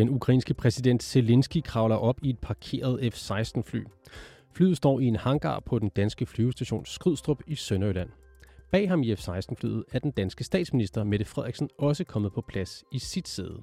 Den 0.00 0.08
ukrainske 0.08 0.54
præsident 0.54 1.02
Zelensky 1.02 1.62
kravler 1.64 1.96
op 1.96 2.16
i 2.22 2.30
et 2.30 2.38
parkeret 2.38 3.14
F-16-fly. 3.14 3.84
Flyet 4.54 4.76
står 4.76 5.00
i 5.00 5.04
en 5.04 5.16
hangar 5.16 5.60
på 5.60 5.78
den 5.78 5.88
danske 5.88 6.26
flyvestation 6.26 6.86
Skrydstrup 6.86 7.42
i 7.46 7.54
Sønderjylland. 7.54 8.08
Bag 8.70 8.88
ham 8.88 9.02
i 9.02 9.14
F-16-flyet 9.14 9.84
er 9.92 9.98
den 9.98 10.10
danske 10.10 10.44
statsminister 10.44 11.04
Mette 11.04 11.24
Frederiksen 11.24 11.68
også 11.78 12.04
kommet 12.04 12.32
på 12.32 12.40
plads 12.40 12.84
i 12.92 12.98
sit 12.98 13.28
sæde. 13.28 13.62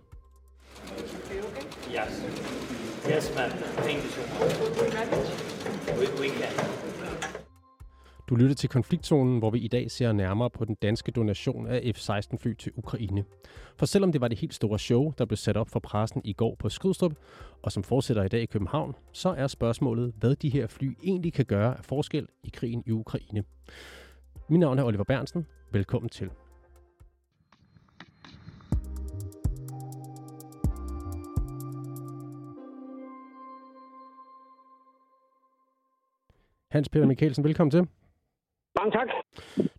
Yes. 1.89 2.23
Yes, 3.09 3.29
ma'am. 3.29 3.51
Thank 3.81 4.03
you 4.03 4.09
so 4.09 4.21
much. 4.39 4.57
We, 5.99 6.21
we 6.21 6.29
can. 6.29 6.96
Du 8.29 8.35
lytter 8.35 8.55
til 8.55 8.69
konfliktzonen, 8.69 9.39
hvor 9.39 9.49
vi 9.49 9.59
i 9.59 9.67
dag 9.67 9.91
ser 9.91 10.11
nærmere 10.11 10.49
på 10.49 10.65
den 10.65 10.75
danske 10.75 11.11
donation 11.11 11.67
af 11.67 11.91
F-16-fly 11.95 12.53
til 12.53 12.71
Ukraine. 12.75 13.23
For 13.77 13.85
selvom 13.85 14.11
det 14.11 14.21
var 14.21 14.27
det 14.27 14.39
helt 14.39 14.53
store 14.53 14.79
show, 14.79 15.13
der 15.17 15.25
blev 15.25 15.37
sat 15.37 15.57
op 15.57 15.69
for 15.69 15.79
pressen 15.79 16.21
i 16.25 16.33
går 16.33 16.55
på 16.55 16.69
Skrydstrup, 16.69 17.13
og 17.61 17.71
som 17.71 17.83
fortsætter 17.83 18.23
i 18.23 18.27
dag 18.27 18.41
i 18.41 18.45
København, 18.45 18.95
så 19.11 19.29
er 19.29 19.47
spørgsmålet, 19.47 20.13
hvad 20.19 20.35
de 20.35 20.49
her 20.49 20.67
fly 20.67 20.97
egentlig 21.03 21.33
kan 21.33 21.45
gøre 21.45 21.77
af 21.77 21.85
forskel 21.85 22.27
i 22.43 22.49
krigen 22.53 22.83
i 22.85 22.91
Ukraine. 22.91 23.43
Mit 24.49 24.59
navn 24.59 24.79
er 24.79 24.83
Oliver 24.83 25.03
Bernsen. 25.03 25.45
Velkommen 25.71 26.09
til. 26.09 26.29
Hans 36.71 36.89
Peter 36.89 37.05
Mikkelsen, 37.05 37.43
velkommen 37.43 37.71
til. 37.71 37.87
Mange 38.77 38.91
tak. 38.97 39.09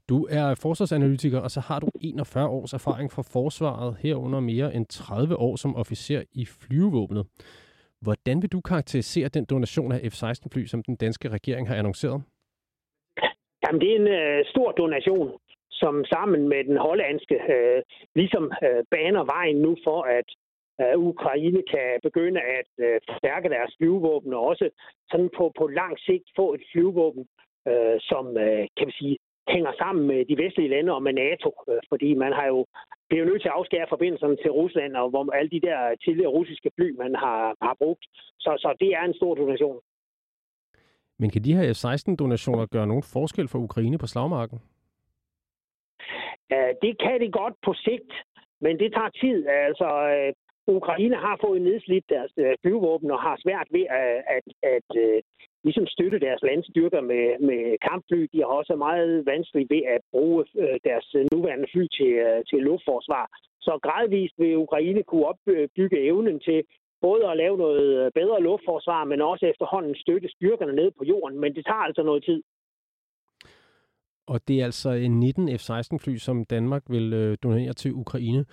Du 0.09 0.27
er 0.31 0.55
forsvarsanalytiker, 0.63 1.41
og 1.41 1.51
så 1.51 1.61
har 1.61 1.79
du 1.81 1.89
41 2.01 2.49
års 2.49 2.73
erfaring 2.73 3.13
fra 3.13 3.23
forsvaret, 3.23 3.97
herunder 4.03 4.41
mere 4.41 4.75
end 4.75 4.87
30 4.87 5.37
år 5.37 5.57
som 5.57 5.77
officer 5.77 6.23
i 6.33 6.45
flyvevåbnet. 6.47 7.27
Hvordan 8.03 8.43
vil 8.43 8.53
du 8.53 8.61
karakterisere 8.61 9.29
den 9.29 9.45
donation 9.45 9.93
af 9.93 10.01
F-16-fly, 10.13 10.65
som 10.67 10.83
den 10.83 10.97
danske 10.97 11.29
regering 11.29 11.69
har 11.69 11.77
annonceret? 11.77 12.23
Jamen, 13.63 13.81
det 13.81 13.91
er 13.93 13.97
en 13.97 14.09
øh, 14.09 14.45
stor 14.45 14.73
donation, 14.73 15.39
som 15.71 16.05
sammen 16.05 16.49
med 16.49 16.65
den 16.65 16.77
hollandske 16.77 17.35
øh, 17.55 17.83
ligesom 18.15 18.45
øh, 18.67 18.85
baner 18.91 19.25
vejen 19.35 19.57
nu 19.57 19.77
for, 19.87 20.03
at 20.19 20.29
øh, 20.81 20.99
Ukraine 21.13 21.63
kan 21.73 21.89
begynde 22.03 22.41
at 22.41 22.71
øh, 22.87 23.01
forstærke 23.09 23.49
deres 23.49 23.73
flyvevåben, 23.79 24.33
og 24.35 24.43
også 24.51 24.71
sådan 25.11 25.31
på, 25.37 25.53
på 25.59 25.67
lang 25.67 25.99
sigt 25.99 26.27
få 26.37 26.55
et 26.55 26.63
flyvevåben, 26.73 27.25
øh, 27.71 27.97
som 28.01 28.25
øh, 28.39 28.67
kan 28.77 28.87
vi 28.87 28.93
sige 28.93 29.17
hænger 29.55 29.73
sammen 29.79 30.07
med 30.07 30.25
de 30.25 30.37
vestlige 30.43 30.69
lande 30.69 30.95
og 30.95 31.03
med 31.03 31.13
NATO, 31.13 31.51
øh, 31.71 31.81
fordi 31.89 32.15
man 32.15 32.33
har 32.33 32.47
jo 32.47 32.67
bliver 33.09 33.25
nødt 33.25 33.43
til 33.43 33.49
at 33.49 33.59
afskære 33.59 33.87
forbindelserne 33.89 34.37
til 34.37 34.51
Rusland, 34.51 34.97
og 34.97 35.11
hvor 35.11 35.33
alle 35.39 35.51
de 35.51 35.61
der 35.61 35.79
tidligere 36.05 36.31
russiske 36.39 36.71
fly, 36.77 36.89
man 37.03 37.15
har, 37.15 37.57
har 37.63 37.75
brugt. 37.83 38.05
Så, 38.39 38.51
så 38.59 38.77
det 38.81 38.91
er 38.99 39.05
en 39.05 39.15
stor 39.15 39.35
donation. 39.35 39.81
Men 41.19 41.31
kan 41.31 41.45
de 41.45 41.57
her 41.57 41.73
F-16-donationer 41.75 42.67
gøre 42.67 42.87
nogen 42.87 43.03
forskel 43.03 43.49
for 43.49 43.59
Ukraine 43.59 43.99
på 43.99 44.07
slagmarken? 44.07 44.59
Uh, 46.55 46.73
det 46.83 46.93
kan 47.05 47.21
det 47.21 47.33
godt 47.33 47.55
på 47.67 47.75
sigt, 47.75 48.13
men 48.61 48.79
det 48.79 48.93
tager 48.93 49.13
tid. 49.23 49.47
Altså, 49.47 49.89
uh, 50.15 50.77
Ukraine 50.77 51.17
har 51.17 51.37
fået 51.45 51.63
nedslidt 51.63 52.05
deres 52.09 52.33
uh, 52.37 52.53
flyvåben 52.63 53.11
og 53.11 53.23
har 53.23 53.37
svært 53.45 53.69
ved 53.71 53.87
at, 54.01 54.15
at, 54.37 54.47
at 54.75 54.89
uh, 55.05 55.19
ligesom 55.65 55.87
støtte 55.87 56.19
deres 56.27 56.43
landstyrker 56.43 57.01
med, 57.01 57.27
med 57.49 57.63
kampfly. 57.89 58.21
De 58.33 58.39
har 58.39 58.51
også 58.61 58.75
meget 58.77 59.27
vanskeligt 59.27 59.71
ved 59.71 59.83
at 59.95 60.01
bruge 60.13 60.45
øh, 60.63 60.77
deres 60.89 61.09
øh, 61.19 61.25
nuværende 61.33 61.69
fly 61.73 61.85
til, 61.99 62.13
øh, 62.27 62.41
til 62.51 62.59
luftforsvar. 62.69 63.27
Så 63.67 63.73
gradvist 63.83 64.35
vil 64.39 64.57
Ukraine 64.57 65.03
kunne 65.03 65.27
opbygge 65.27 65.99
evnen 66.11 66.41
til 66.41 66.61
både 67.01 67.23
at 67.31 67.37
lave 67.37 67.57
noget 67.59 68.15
bedre 68.15 68.43
luftforsvar, 68.43 69.05
men 69.05 69.21
også 69.21 69.47
efterhånden 69.47 69.95
støtte 69.95 70.29
styrkerne 70.37 70.75
ned 70.81 70.91
på 70.99 71.05
jorden. 71.05 71.41
Men 71.41 71.55
det 71.55 71.65
tager 71.67 71.85
altså 71.89 72.03
noget 72.03 72.25
tid. 72.25 72.43
Og 74.27 74.49
det 74.49 74.61
er 74.61 74.65
altså 74.65 74.91
en 74.91 75.21
19 75.21 75.49
F-16-fly, 75.49 76.17
som 76.17 76.45
Danmark 76.45 76.83
vil 76.89 77.37
donere 77.43 77.73
til 77.73 77.93
Ukraine. 77.93 78.45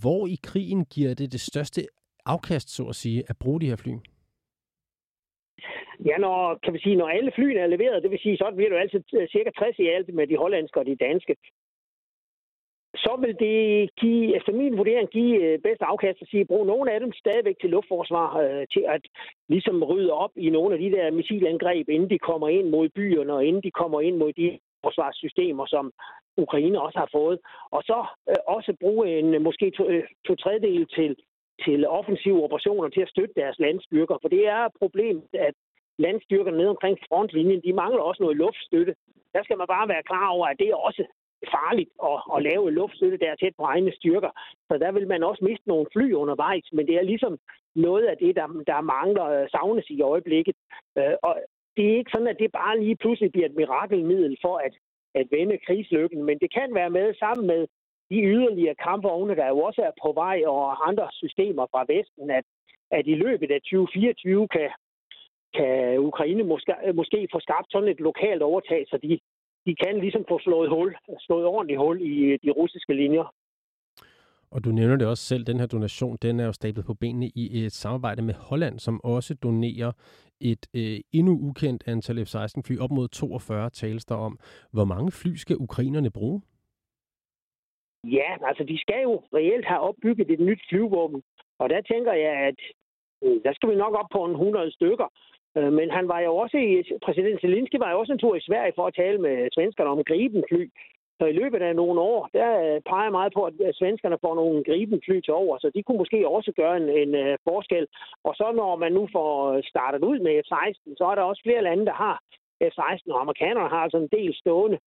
Hvor 0.00 0.26
i 0.26 0.38
krigen 0.42 0.84
giver 0.84 1.14
det 1.14 1.32
det 1.32 1.40
største 1.40 1.80
afkast, 2.26 2.68
så 2.76 2.84
at 2.84 2.94
sige, 2.94 3.22
at 3.28 3.36
bruge 3.36 3.60
de 3.60 3.66
her 3.66 3.76
fly? 3.76 3.92
Ja, 6.06 6.16
når, 6.18 6.58
kan 6.62 6.72
vi 6.74 6.78
sige, 6.78 6.96
når 6.96 7.08
alle 7.08 7.32
flyene 7.34 7.60
er 7.60 7.66
leveret, 7.66 8.02
det 8.02 8.10
vil 8.10 8.18
sige, 8.18 8.36
så 8.36 8.52
bliver 8.56 8.70
det 8.70 8.76
jo 8.76 8.80
altid 8.80 9.02
øh, 9.14 9.28
cirka 9.28 9.50
60 9.50 9.78
i 9.78 9.86
alt 9.86 10.14
med 10.14 10.26
de 10.26 10.36
hollandske 10.36 10.80
og 10.80 10.86
de 10.86 10.96
danske. 10.96 11.36
Så 12.96 13.16
vil 13.20 13.34
det 13.46 13.90
give, 13.96 14.36
efter 14.36 14.52
min 14.52 14.76
vurdering, 14.78 15.08
give 15.10 15.36
øh, 15.44 15.58
bedst 15.58 15.82
afkast 15.82 16.22
at 16.22 16.28
sige, 16.28 16.44
bruge 16.44 16.66
nogle 16.66 16.92
af 16.92 17.00
dem 17.00 17.12
stadigvæk 17.12 17.56
til 17.60 17.70
luftforsvar, 17.70 18.38
øh, 18.38 18.66
til 18.72 18.84
at 18.88 19.02
ligesom 19.48 19.82
rydde 19.82 20.12
op 20.12 20.30
i 20.36 20.50
nogle 20.50 20.74
af 20.74 20.80
de 20.80 20.90
der 20.90 21.10
missilangreb, 21.10 21.88
inden 21.88 22.10
de 22.10 22.18
kommer 22.18 22.48
ind 22.48 22.68
mod 22.68 22.88
byerne, 22.88 23.32
og 23.32 23.44
inden 23.44 23.62
de 23.62 23.70
kommer 23.70 24.00
ind 24.00 24.16
mod 24.16 24.32
de 24.32 24.58
forsvarssystemer, 24.84 25.66
som 25.66 25.92
Ukraine 26.36 26.80
også 26.80 26.98
har 26.98 27.08
fået. 27.12 27.38
Og 27.70 27.82
så 27.82 28.06
øh, 28.28 28.36
også 28.46 28.76
bruge 28.80 29.18
en 29.18 29.42
måske 29.42 29.70
to, 29.70 29.88
øh, 29.88 30.04
to 30.26 30.34
tredjedel 30.34 30.86
til, 30.86 31.16
til 31.64 31.86
offensive 31.86 32.44
operationer 32.44 32.88
til 32.88 33.00
at 33.00 33.08
støtte 33.08 33.34
deres 33.36 33.58
landstyrker. 33.58 34.16
For 34.22 34.28
det 34.28 34.46
er 34.46 34.60
et 34.64 34.72
problem, 34.78 35.22
at 35.32 35.54
landstyrkerne 35.98 36.58
ned 36.58 36.68
omkring 36.74 36.98
frontlinjen, 37.08 37.62
de 37.66 37.72
mangler 37.72 38.02
også 38.02 38.22
noget 38.22 38.36
luftstøtte. 38.36 38.94
Der 39.34 39.42
skal 39.44 39.58
man 39.58 39.66
bare 39.66 39.88
være 39.88 40.08
klar 40.10 40.28
over, 40.28 40.46
at 40.46 40.58
det 40.58 40.68
er 40.68 40.74
også 40.88 41.04
farligt 41.56 41.90
at, 42.10 42.18
at 42.34 42.42
lave 42.48 42.70
luftstøtte 42.70 43.18
der 43.18 43.34
tæt 43.34 43.54
på 43.58 43.64
egne 43.64 43.92
styrker. 43.92 44.30
Så 44.68 44.78
der 44.78 44.92
vil 44.92 45.08
man 45.08 45.22
også 45.22 45.44
miste 45.44 45.68
nogle 45.68 45.86
fly 45.92 46.12
undervejs, 46.12 46.66
men 46.72 46.86
det 46.86 46.94
er 46.96 47.02
ligesom 47.02 47.38
noget 47.74 48.04
af 48.04 48.16
det, 48.16 48.36
der, 48.36 48.46
der 48.66 48.80
mangler 48.80 49.26
øh, 49.36 49.48
savnes 49.50 49.90
i 49.90 50.00
øjeblikket. 50.02 50.56
Øh, 50.98 51.14
og 51.22 51.34
det 51.76 51.84
er 51.86 51.98
ikke 51.98 52.10
sådan, 52.14 52.32
at 52.32 52.38
det 52.38 52.52
bare 52.52 52.80
lige 52.80 52.96
pludselig 52.96 53.32
bliver 53.32 53.48
et 53.48 53.56
mirakelmiddel 53.56 54.36
for 54.42 54.56
at, 54.66 54.74
at 55.14 55.26
vende 55.30 55.58
krigslykken, 55.66 56.24
men 56.24 56.38
det 56.38 56.54
kan 56.54 56.74
være 56.74 56.90
med 56.90 57.14
sammen 57.14 57.46
med 57.46 57.66
de 58.10 58.18
yderligere 58.34 58.74
kampvogne, 58.74 59.36
der 59.36 59.48
jo 59.48 59.58
også 59.58 59.82
er 59.82 60.00
på 60.02 60.12
vej, 60.12 60.42
og 60.46 60.88
andre 60.88 61.08
systemer 61.12 61.66
fra 61.72 61.84
Vesten, 61.88 62.30
at, 62.30 62.44
at 62.90 63.06
i 63.06 63.14
løbet 63.14 63.50
af 63.50 63.60
2024 63.60 64.48
kan, 64.48 64.70
kan 65.54 65.98
Ukraine 65.98 66.42
måske, 66.42 66.72
måske 66.94 67.28
få 67.32 67.40
skabt 67.40 67.72
sådan 67.72 67.88
et 67.88 68.00
lokalt 68.00 68.42
overtag, 68.42 68.84
så 68.88 68.98
de, 69.02 69.20
de 69.66 69.74
kan 69.82 70.00
ligesom 70.00 70.24
få 70.28 70.38
slået, 70.38 70.70
hul, 70.70 70.96
slået 71.18 71.46
ordentligt 71.46 71.78
hul 71.78 72.00
i 72.02 72.36
de 72.36 72.50
russiske 72.50 72.94
linjer. 72.94 73.34
Og 74.50 74.64
du 74.64 74.70
nævner 74.70 74.96
det 74.96 75.06
også 75.06 75.24
selv, 75.24 75.44
den 75.44 75.60
her 75.60 75.66
donation, 75.66 76.16
den 76.22 76.40
er 76.40 76.46
jo 76.46 76.52
stablet 76.52 76.84
på 76.86 76.94
benene 76.94 77.26
i 77.34 77.64
et 77.64 77.72
samarbejde 77.72 78.22
med 78.22 78.34
Holland, 78.34 78.78
som 78.78 79.00
også 79.04 79.34
donerer 79.34 79.92
et 80.40 80.66
øh, 80.76 81.00
endnu 81.12 81.32
ukendt 81.48 81.82
antal 81.86 82.24
F-16-fly, 82.26 82.78
op 82.78 82.90
mod 82.90 83.08
42 83.08 83.70
tales 83.70 84.04
der 84.04 84.14
om. 84.14 84.38
Hvor 84.72 84.84
mange 84.84 85.12
fly 85.12 85.34
skal 85.34 85.56
ukrainerne 85.56 86.10
bruge? 86.10 86.42
Ja, 88.04 88.30
altså 88.48 88.64
de 88.64 88.78
skal 88.78 89.02
jo 89.02 89.22
reelt 89.34 89.66
have 89.66 89.80
opbygget 89.80 90.30
et 90.30 90.40
nyt 90.40 90.60
flyvåben. 90.68 91.22
Og 91.58 91.70
der 91.70 91.80
tænker 91.80 92.12
jeg, 92.12 92.34
at 92.48 92.60
øh, 93.24 93.40
der 93.44 93.52
skal 93.52 93.70
vi 93.70 93.74
nok 93.74 93.94
op 93.94 94.10
på 94.12 94.24
en 94.24 94.30
100 94.30 94.70
stykker. 94.72 95.08
Øh, 95.56 95.72
men 95.72 95.90
han 95.90 96.08
var 96.08 96.20
jo 96.20 96.36
også 96.36 96.56
i, 96.56 96.82
præsident 97.06 97.40
Zelensky 97.40 97.76
var 97.78 97.90
jo 97.90 97.98
også 97.98 98.12
en 98.12 98.18
tur 98.18 98.34
i 98.36 98.46
Sverige 98.48 98.72
for 98.76 98.86
at 98.86 98.94
tale 98.94 99.18
med 99.18 99.48
svenskerne 99.52 99.90
om 99.90 100.04
gribenfly. 100.04 100.70
Så 101.18 101.24
i 101.26 101.32
løbet 101.32 101.62
af 101.62 101.76
nogle 101.76 102.00
år, 102.00 102.28
der 102.32 102.50
øh, 102.64 102.80
peger 102.90 103.10
meget 103.10 103.32
på, 103.34 103.42
at 103.44 103.54
svenskerne 103.74 104.18
får 104.20 104.34
nogle 104.34 104.64
gribenfly 104.64 105.20
til 105.20 105.34
over, 105.34 105.58
så 105.58 105.70
de 105.74 105.82
kunne 105.82 105.98
måske 105.98 106.28
også 106.28 106.52
gøre 106.56 106.76
en, 106.76 106.88
en 107.02 107.14
øh, 107.14 107.38
forskel. 107.48 107.86
Og 108.24 108.34
så 108.34 108.52
når 108.54 108.76
man 108.76 108.92
nu 108.92 109.08
får 109.12 109.60
startet 109.68 110.04
ud 110.04 110.18
med 110.18 110.42
F-16, 110.46 110.94
så 110.98 111.04
er 111.04 111.14
der 111.14 111.22
også 111.22 111.42
flere 111.44 111.62
lande, 111.62 111.86
der 111.86 111.92
har 111.92 112.16
F-16, 112.72 113.12
og 113.12 113.20
amerikanerne 113.20 113.68
har 113.68 113.82
altså 113.84 113.98
en 113.98 114.12
del 114.18 114.34
stående. 114.34 114.78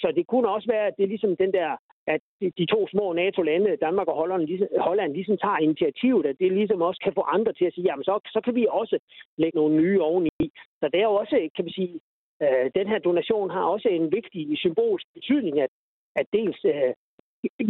Så 0.00 0.12
det 0.16 0.26
kunne 0.26 0.48
også 0.48 0.68
være, 0.68 0.86
at 0.86 0.94
det 0.96 1.02
er 1.04 1.14
ligesom 1.14 1.36
den 1.36 1.52
der, 1.52 1.70
at 2.06 2.20
de 2.58 2.66
to 2.66 2.88
små 2.88 3.12
NATO-lande, 3.12 3.76
Danmark 3.76 4.08
og 4.08 4.14
Holland, 4.14 4.42
ligesom, 4.42 4.68
Holland, 4.78 5.12
ligesom 5.12 5.36
tager 5.38 5.58
initiativet, 5.58 6.26
at 6.26 6.36
det 6.40 6.52
ligesom 6.52 6.82
også 6.82 7.00
kan 7.04 7.12
få 7.14 7.20
andre 7.20 7.52
til 7.52 7.64
at 7.64 7.74
sige, 7.74 7.86
jamen 7.88 8.04
så, 8.04 8.14
så 8.34 8.40
kan 8.44 8.54
vi 8.54 8.66
også 8.70 8.98
lægge 9.38 9.58
nogle 9.58 9.76
nye 9.76 10.02
oveni. 10.02 10.44
Så 10.80 10.88
det 10.92 10.98
er 11.00 11.08
jo 11.10 11.14
også, 11.14 11.48
kan 11.56 11.64
vi 11.64 11.72
sige, 11.72 12.00
øh, 12.42 12.70
den 12.74 12.86
her 12.88 12.98
donation 12.98 13.50
har 13.50 13.64
også 13.64 13.88
en 13.88 14.12
vigtig 14.12 14.58
symbolsk 14.58 15.06
betydning, 15.14 15.60
at, 15.60 15.70
at 16.16 16.26
dels 16.32 16.64
øh, 16.64 16.92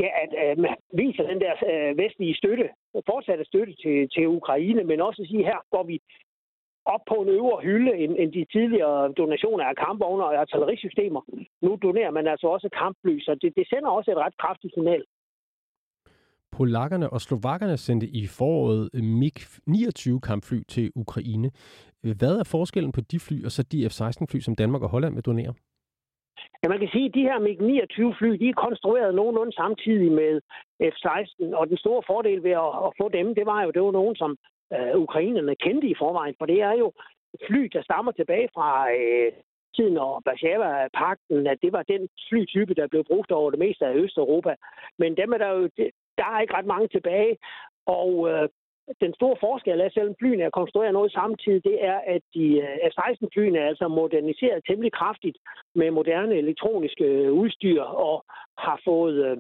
ja, 0.02 0.08
at 0.24 0.32
øh, 0.42 0.58
man 0.58 0.74
viser 0.92 1.24
den 1.30 1.40
der 1.40 1.54
øh, 1.70 1.98
vestlige 1.98 2.34
støtte, 2.34 2.68
fortsatte 3.10 3.44
støtte 3.44 3.74
til, 3.82 4.08
til 4.14 4.26
Ukraine, 4.28 4.84
men 4.84 5.00
også 5.00 5.22
at 5.22 5.28
sige, 5.28 5.44
her 5.44 5.60
går 5.70 5.82
vi 5.82 6.00
op 6.94 7.02
på 7.10 7.14
en 7.22 7.28
øvre 7.28 7.62
hylde 7.62 7.92
end, 8.02 8.12
end 8.18 8.32
de 8.32 8.44
tidligere 8.54 9.12
donationer 9.12 9.64
af 9.64 9.76
kampvogne 9.76 10.24
og 10.24 10.34
artillerisystemer. 10.34 11.20
Nu 11.62 11.78
donerer 11.82 12.10
man 12.10 12.26
altså 12.26 12.46
også 12.46 12.68
kampfly, 12.82 13.20
så 13.20 13.38
det, 13.42 13.52
det 13.56 13.68
sender 13.68 13.90
også 13.90 14.10
et 14.10 14.16
ret 14.24 14.36
kraftigt 14.42 14.74
signal. 14.74 15.02
Polakkerne 16.58 17.10
og 17.10 17.20
slovakkerne 17.20 17.76
sendte 17.76 18.06
i 18.06 18.26
foråret 18.38 18.90
MiG-29 18.94 20.20
kampfly 20.20 20.58
til 20.68 20.92
Ukraine. 20.94 21.50
Hvad 22.20 22.34
er 22.38 22.44
forskellen 22.44 22.92
på 22.92 23.00
de 23.00 23.18
fly 23.20 23.44
og 23.44 23.50
så 23.50 23.62
de 23.62 23.88
F-16 23.90 24.24
fly, 24.30 24.38
som 24.40 24.56
Danmark 24.56 24.82
og 24.82 24.88
Holland 24.88 25.14
vil 25.14 25.24
donere? 25.24 25.54
Ja, 26.62 26.68
man 26.68 26.78
kan 26.78 26.88
sige, 26.92 27.06
at 27.08 27.14
de 27.14 27.28
her 27.28 27.38
MiG-29 27.46 28.18
fly, 28.18 28.30
de 28.42 28.48
er 28.48 28.62
konstrueret 28.66 29.14
nogenlunde 29.14 29.52
samtidig 29.52 30.12
med 30.12 30.40
F-16, 30.94 31.56
og 31.58 31.68
den 31.68 31.76
store 31.76 32.02
fordel 32.06 32.42
ved 32.42 32.50
at, 32.50 32.72
at 32.86 32.90
få 33.00 33.06
dem, 33.18 33.34
det 33.34 33.46
var 33.46 33.62
jo, 33.62 33.70
det 33.70 33.82
var 33.82 33.90
nogen, 33.90 34.16
som 34.16 34.36
øh, 34.74 34.96
ukrainerne 35.04 35.54
kendte 35.56 35.88
i 35.88 35.94
forvejen, 35.98 36.34
for 36.38 36.46
det 36.46 36.62
er 36.62 36.72
jo 36.72 36.92
fly, 37.46 37.62
der 37.72 37.82
stammer 37.82 38.12
tilbage 38.12 38.48
fra 38.54 38.92
øh, 38.92 39.32
tiden 39.76 39.98
og 39.98 40.22
Warszawa-pakten, 40.26 41.46
at 41.46 41.58
det 41.62 41.72
var 41.72 41.82
den 41.82 42.08
flytype, 42.28 42.74
der 42.74 42.86
blev 42.86 43.04
brugt 43.04 43.30
over 43.32 43.50
det 43.50 43.58
meste 43.58 43.86
af 43.86 43.94
Østeuropa. 43.94 44.54
Men 44.98 45.16
dem 45.16 45.32
er 45.32 45.38
der 45.38 45.50
jo, 45.50 45.68
der 46.18 46.26
er 46.34 46.40
ikke 46.40 46.54
ret 46.54 46.66
mange 46.66 46.88
tilbage, 46.88 47.36
og 47.86 48.30
øh, 48.30 48.48
den 49.00 49.14
store 49.14 49.36
forskel 49.40 49.80
er, 49.80 49.88
selvom 49.88 50.14
flyene 50.18 50.42
er 50.42 50.50
konstrueret 50.50 50.92
noget 50.92 51.12
samtidig, 51.12 51.64
det 51.64 51.84
er, 51.84 51.98
at 52.14 52.22
de 52.34 52.46
øh, 52.66 52.76
F-16-flyene 52.92 53.58
er 53.58 53.68
altså 53.68 53.88
moderniseret 53.88 54.64
temmelig 54.68 54.92
kraftigt 54.92 55.38
med 55.74 55.90
moderne 55.90 56.34
elektroniske 56.34 57.04
øh, 57.04 57.32
udstyr 57.32 57.82
og 57.82 58.24
har 58.58 58.80
fået 58.84 59.26
øh, 59.26 59.36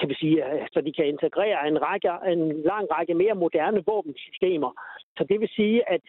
kan 0.00 0.08
vi 0.08 0.16
sige, 0.22 0.36
så 0.72 0.80
de 0.86 0.92
kan 0.92 1.06
integrere 1.06 1.68
en, 1.68 1.78
række, 1.86 2.08
en 2.32 2.42
lang 2.70 2.84
række 2.94 3.14
mere 3.14 3.34
moderne 3.34 3.80
våbensystemer. 3.86 4.70
Så 5.16 5.22
det 5.30 5.40
vil 5.40 5.50
sige, 5.58 5.78
at 5.94 6.02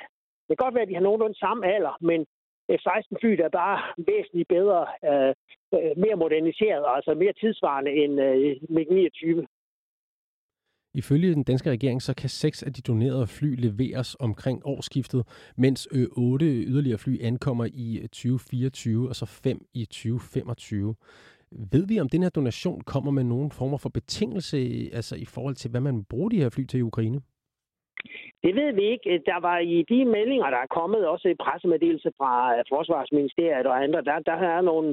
det 0.47 0.57
kan 0.57 0.65
godt 0.65 0.75
være, 0.75 0.85
at 0.87 0.89
de 0.89 0.99
har 0.99 1.07
nogenlunde 1.07 1.39
samme 1.39 1.61
alder, 1.75 1.97
men 2.01 2.19
F-16-fly 2.79 3.31
er 3.47 3.49
bare 3.49 3.77
væsentligt 4.11 4.47
bedre, 4.47 4.81
øh, 5.09 5.33
øh, 5.75 5.93
mere 6.03 6.15
moderniseret, 6.23 6.85
altså 6.95 7.13
mere 7.13 7.33
tidsvarende 7.33 7.91
end 7.91 8.13
øh, 8.21 8.55
MiG-29. 8.75 9.45
Ifølge 10.93 11.33
den 11.33 11.43
danske 11.43 11.69
regering, 11.71 12.01
så 12.01 12.13
kan 12.13 12.29
seks 12.29 12.63
af 12.63 12.73
de 12.73 12.81
donerede 12.81 13.27
fly 13.27 13.55
leveres 13.55 14.15
omkring 14.19 14.61
årsskiftet, 14.65 15.51
mens 15.57 15.87
øh, 15.91 16.01
ø 16.01 16.05
8 16.17 16.45
yderligere 16.45 16.97
fly 16.97 17.23
ankommer 17.23 17.65
i 17.73 17.97
øh, 17.97 18.03
2024 18.03 19.09
og 19.09 19.15
så 19.15 19.25
fem 19.25 19.59
i 19.73 19.85
2025. 19.85 20.95
Ved 21.51 21.87
vi, 21.87 21.99
om 21.99 22.09
den 22.09 22.23
her 22.23 22.29
donation 22.29 22.81
kommer 22.81 23.11
med 23.11 23.23
nogen 23.23 23.51
former 23.51 23.77
for 23.77 23.89
betingelse 23.89 24.57
altså 24.93 25.15
i 25.15 25.25
forhold 25.25 25.55
til, 25.55 25.71
hvad 25.71 25.81
man 25.81 26.05
bruger 26.09 26.29
de 26.29 26.41
her 26.41 26.49
fly 26.49 26.65
til 26.65 26.79
i 26.79 26.89
Ukraine? 26.91 27.21
Det 28.43 28.55
ved 28.55 28.73
vi 28.73 28.83
ikke. 28.93 29.21
Der 29.25 29.39
var 29.39 29.57
i 29.57 29.85
de 29.89 30.05
meldinger, 30.05 30.49
der 30.49 30.57
er 30.57 30.75
kommet, 30.79 31.07
også 31.07 31.27
i 31.27 31.41
pressemeddelelse 31.45 32.11
fra 32.17 32.33
Forsvarsministeriet 32.73 33.67
og 33.67 33.83
andre, 33.83 34.01
der, 34.01 34.19
der, 34.19 34.37
er 34.57 34.61
nogle, 34.61 34.89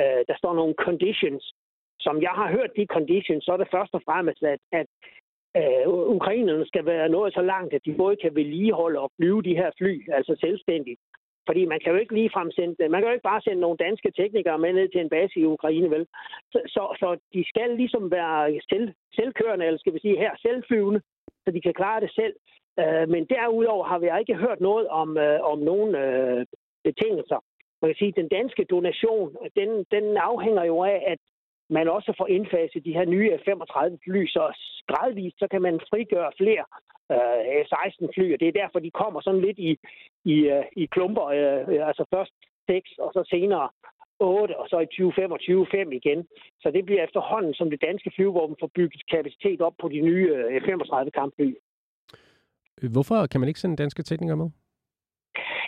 øh, 0.00 0.20
der 0.28 0.36
står 0.36 0.54
nogle 0.54 0.74
conditions. 0.86 1.52
Som 2.00 2.22
jeg 2.22 2.34
har 2.40 2.48
hørt 2.50 2.70
de 2.76 2.86
conditions, 2.96 3.44
så 3.44 3.52
er 3.52 3.56
det 3.56 3.74
først 3.74 3.94
og 3.94 4.02
fremmest, 4.08 4.42
at, 4.42 4.60
at 4.72 4.86
øh, 5.60 5.88
ukrainerne 6.16 6.66
skal 6.66 6.84
være 6.86 7.08
nået 7.08 7.34
så 7.34 7.42
langt, 7.42 7.74
at 7.74 7.84
de 7.86 7.94
både 8.02 8.16
kan 8.16 8.34
vedligeholde 8.34 8.98
og 9.00 9.10
flyve 9.16 9.42
de 9.42 9.54
her 9.60 9.70
fly, 9.78 10.12
altså 10.12 10.36
selvstændigt. 10.40 11.00
Fordi 11.46 11.62
man 11.64 11.80
kan 11.80 11.92
jo 11.92 11.98
ikke 11.98 12.14
lige 12.14 12.34
fremsende, 12.36 12.88
man 12.88 13.00
kan 13.00 13.08
jo 13.08 13.16
ikke 13.16 13.30
bare 13.32 13.42
sende 13.42 13.60
nogle 13.60 13.82
danske 13.86 14.10
teknikere 14.10 14.58
med 14.58 14.72
ned 14.72 14.88
til 14.88 15.00
en 15.00 15.14
base 15.16 15.36
i 15.40 15.44
Ukraine, 15.44 15.90
vel? 15.90 16.06
Så, 16.52 16.58
så, 16.66 16.82
så 17.00 17.08
de 17.34 17.44
skal 17.48 17.70
ligesom 17.76 18.10
være 18.10 18.60
selv, 18.70 18.88
selvkørende, 19.14 19.66
eller 19.66 19.78
skal 19.78 19.94
vi 19.94 20.00
sige 20.00 20.18
her, 20.18 20.32
selvflyvende, 20.42 21.00
så 21.44 21.50
de 21.50 21.60
kan 21.60 21.74
klare 21.74 22.00
det 22.00 22.10
selv. 22.14 22.34
Øh, 22.80 23.08
men 23.08 23.22
derudover 23.34 23.84
har 23.84 23.98
vi 23.98 24.08
ikke 24.20 24.34
hørt 24.44 24.60
noget 24.60 24.88
om, 24.88 25.18
øh, 25.18 25.40
om 25.52 25.58
nogen 25.58 25.94
øh, 25.94 26.46
betingelser. 26.84 27.40
Man 27.80 27.88
kan 27.88 27.98
sige, 27.98 28.14
at 28.14 28.20
den 28.22 28.28
danske 28.28 28.64
donation, 28.64 29.36
den, 29.56 29.70
den 29.90 30.16
afhænger 30.16 30.64
jo 30.64 30.84
af, 30.84 30.98
at 31.06 31.18
man 31.76 31.88
også 31.88 32.10
får 32.18 32.28
indfaset 32.36 32.84
de 32.84 32.96
her 32.98 33.04
nye 33.04 33.30
F-35 33.42 33.98
fly, 34.04 34.26
så 34.26 34.42
gradvist 34.90 35.38
så 35.38 35.46
kan 35.52 35.62
man 35.62 35.80
frigøre 35.90 36.30
flere 36.40 36.64
øh, 37.14 37.40
F-16 37.66 38.06
fly, 38.14 38.26
og 38.34 38.40
det 38.40 38.48
er 38.48 38.60
derfor, 38.62 38.78
de 38.78 38.90
kommer 38.90 39.20
sådan 39.20 39.44
lidt 39.46 39.58
i, 39.58 39.70
i, 40.24 40.36
øh, 40.54 40.64
i 40.76 40.84
klumper, 40.86 41.26
øh, 41.38 41.88
altså 41.88 42.04
først 42.14 42.32
6, 42.70 42.90
og 42.98 43.10
så 43.16 43.22
senere 43.34 43.68
8, 44.20 44.58
og 44.60 44.66
så 44.68 44.78
i 44.78 44.86
2025 44.86 45.66
5 45.70 45.92
igen. 45.92 46.20
Så 46.62 46.70
det 46.70 46.84
bliver 46.84 47.04
efterhånden, 47.04 47.54
som 47.54 47.70
det 47.70 47.82
danske 47.82 48.10
flyvåben 48.16 48.56
får 48.60 48.70
bygget 48.74 49.02
kapacitet 49.10 49.60
op 49.60 49.74
på 49.80 49.88
de 49.88 50.00
nye 50.00 50.28
øh, 50.34 50.62
F-35 50.62 51.10
kampfly. 51.10 51.54
Hvorfor 52.94 53.26
kan 53.26 53.40
man 53.40 53.48
ikke 53.48 53.60
sende 53.60 53.76
danske 53.76 54.02
teknikere 54.02 54.36
med? 54.36 54.50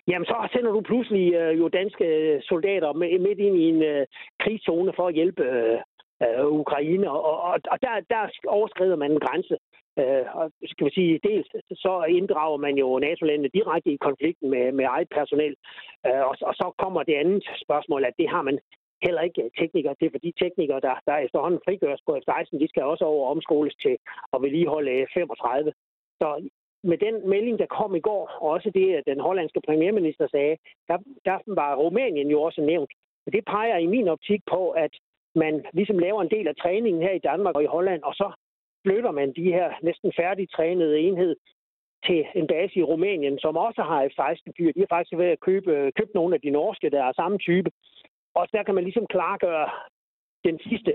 Jamen, 0.08 0.26
så 0.26 0.48
sender 0.52 0.72
du 0.72 0.80
pludselig 0.80 1.34
øh, 1.34 1.58
jo 1.58 1.68
danske 1.68 2.06
soldater 2.48 2.92
med, 2.92 3.18
midt 3.18 3.38
ind 3.38 3.56
i 3.56 3.64
en 3.72 3.82
øh, 3.82 4.06
krigszone 4.42 4.92
for 4.96 5.06
at 5.08 5.14
hjælpe 5.14 5.42
øh, 5.42 5.78
øh, 6.22 6.46
Ukraine, 6.62 7.10
og, 7.10 7.40
og, 7.48 7.58
og 7.72 7.78
der, 7.82 7.92
der 8.10 8.22
overskrider 8.46 8.96
man 8.96 9.10
en 9.12 9.20
grænse. 9.20 9.56
Øh, 9.98 10.24
og 10.38 10.50
skal 10.70 10.86
vi 10.86 10.92
sige, 10.94 11.20
dels 11.28 11.48
så 11.84 12.04
inddrager 12.08 12.56
man 12.56 12.74
jo 12.82 12.98
NATO-landene 12.98 13.56
direkte 13.58 13.90
i 13.90 14.04
konflikten 14.08 14.50
med, 14.50 14.72
med 14.72 14.84
eget 14.84 15.08
personel, 15.18 15.54
øh, 16.06 16.22
og, 16.28 16.34
og 16.48 16.54
så 16.54 16.66
kommer 16.78 17.02
det 17.02 17.14
andet 17.14 17.44
spørgsmål, 17.64 18.04
at 18.04 18.18
det 18.18 18.28
har 18.28 18.42
man 18.42 18.58
heller 19.02 19.22
ikke 19.22 19.42
øh, 19.42 19.50
teknikere 19.60 19.94
til, 20.00 20.10
for 20.10 20.18
de 20.18 20.32
teknikere, 20.42 20.80
der, 20.80 20.94
der 21.06 21.16
efterhånden 21.16 21.60
frigøres 21.64 22.02
på 22.06 22.12
F-16, 22.22 22.58
de 22.62 22.68
skal 22.68 22.82
også 22.82 23.04
over 23.04 23.30
omskoles 23.30 23.74
til 23.84 23.96
at 24.34 24.42
vedligeholde 24.42 25.06
F-35. 25.12 25.70
Så 26.20 26.28
med 26.90 26.98
den 27.06 27.28
melding, 27.32 27.58
der 27.58 27.74
kom 27.78 27.94
i 27.94 28.00
går, 28.08 28.22
og 28.42 28.48
også 28.56 28.70
det, 28.74 28.88
at 28.98 29.04
den 29.06 29.20
hollandske 29.20 29.60
premierminister 29.66 30.26
sagde, 30.30 30.56
der, 30.88 30.98
der 31.24 31.38
var 31.46 31.76
Rumænien 31.76 32.30
jo 32.30 32.42
også 32.42 32.60
nævnt. 32.60 32.92
Og 33.26 33.32
det 33.32 33.44
peger 33.44 33.78
i 33.78 33.86
min 33.86 34.08
optik 34.08 34.40
på, 34.50 34.70
at 34.70 34.92
man 35.34 35.64
ligesom 35.72 35.98
laver 35.98 36.22
en 36.22 36.30
del 36.30 36.48
af 36.48 36.56
træningen 36.56 37.02
her 37.02 37.14
i 37.14 37.26
Danmark 37.30 37.54
og 37.56 37.62
i 37.62 37.72
Holland, 37.76 38.02
og 38.02 38.14
så 38.14 38.32
flytter 38.86 39.10
man 39.10 39.32
de 39.32 39.52
her 39.52 39.72
næsten 39.82 40.12
færdigtrænede 40.16 40.98
enhed 40.98 41.36
til 42.06 42.24
en 42.34 42.46
base 42.46 42.74
i 42.78 42.82
Rumænien, 42.82 43.38
som 43.38 43.56
også 43.56 43.82
har 43.82 44.08
F-16-fly. 44.08 44.66
De 44.74 44.80
har 44.80 44.96
faktisk 44.96 45.18
ved 45.18 45.26
at 45.26 45.40
købe, 45.40 45.92
købe 45.96 46.10
nogle 46.14 46.34
af 46.34 46.40
de 46.40 46.50
norske, 46.50 46.90
der 46.90 47.04
er 47.04 47.12
samme 47.12 47.38
type. 47.38 47.70
Og 48.34 48.46
der 48.52 48.62
kan 48.62 48.74
man 48.74 48.84
ligesom 48.84 49.06
klargøre 49.06 49.70
den 50.44 50.58
sidste 50.68 50.94